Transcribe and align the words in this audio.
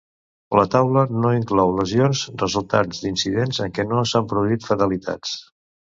La 0.59 0.63
taula 0.75 1.01
no 1.25 1.33
inclou 1.39 1.75
lesions 1.81 2.23
resultants 2.45 3.03
d'incidents 3.05 3.61
en 3.67 3.77
que 3.77 3.87
no 3.93 4.01
s'han 4.13 4.33
produït 4.33 4.67
fatalitats. 4.71 5.37